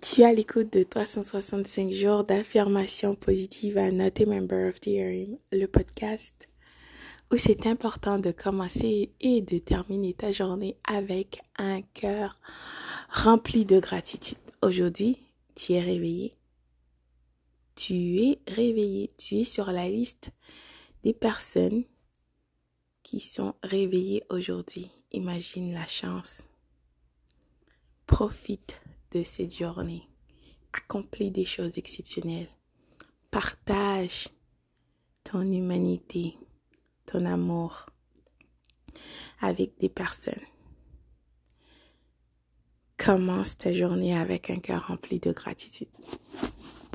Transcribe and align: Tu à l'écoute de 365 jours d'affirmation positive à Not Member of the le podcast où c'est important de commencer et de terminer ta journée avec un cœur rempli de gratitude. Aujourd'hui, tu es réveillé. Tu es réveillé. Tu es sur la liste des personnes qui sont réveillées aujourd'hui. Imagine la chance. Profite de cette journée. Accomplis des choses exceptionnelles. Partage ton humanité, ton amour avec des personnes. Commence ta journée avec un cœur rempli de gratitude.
Tu 0.00 0.22
à 0.22 0.32
l'écoute 0.32 0.72
de 0.72 0.84
365 0.84 1.90
jours 1.90 2.22
d'affirmation 2.22 3.16
positive 3.16 3.78
à 3.78 3.90
Not 3.90 4.24
Member 4.26 4.68
of 4.68 4.80
the 4.80 4.90
le 5.50 5.66
podcast 5.66 6.48
où 7.32 7.36
c'est 7.36 7.66
important 7.66 8.20
de 8.20 8.30
commencer 8.30 9.10
et 9.20 9.42
de 9.42 9.58
terminer 9.58 10.14
ta 10.14 10.30
journée 10.30 10.76
avec 10.86 11.40
un 11.56 11.82
cœur 11.82 12.38
rempli 13.10 13.64
de 13.64 13.80
gratitude. 13.80 14.38
Aujourd'hui, 14.62 15.18
tu 15.56 15.72
es 15.72 15.80
réveillé. 15.80 16.32
Tu 17.74 18.20
es 18.20 18.38
réveillé. 18.46 19.10
Tu 19.18 19.38
es 19.38 19.44
sur 19.44 19.72
la 19.72 19.88
liste 19.88 20.30
des 21.02 21.12
personnes 21.12 21.82
qui 23.02 23.18
sont 23.18 23.56
réveillées 23.64 24.22
aujourd'hui. 24.30 24.92
Imagine 25.10 25.74
la 25.74 25.86
chance. 25.86 26.44
Profite 28.06 28.76
de 29.12 29.22
cette 29.24 29.56
journée. 29.56 30.08
Accomplis 30.72 31.30
des 31.30 31.44
choses 31.44 31.78
exceptionnelles. 31.78 32.48
Partage 33.30 34.28
ton 35.24 35.42
humanité, 35.42 36.36
ton 37.06 37.26
amour 37.26 37.86
avec 39.40 39.78
des 39.78 39.88
personnes. 39.88 40.42
Commence 42.96 43.56
ta 43.56 43.72
journée 43.72 44.16
avec 44.16 44.50
un 44.50 44.58
cœur 44.58 44.88
rempli 44.88 45.20
de 45.20 45.32
gratitude. 45.32 45.88